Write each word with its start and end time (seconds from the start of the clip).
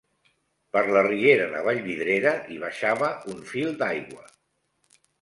Per 0.77 0.81
la 0.95 1.03
riera 1.07 1.45
de 1.51 1.61
Vallvidrera 1.69 2.33
hi 2.49 2.59
baixava 2.67 3.13
un 3.37 3.47
fil 3.55 3.81
d'aigua. 3.85 4.29